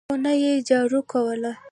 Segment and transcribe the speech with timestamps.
[0.07, 1.51] خونه یې جارو کوله!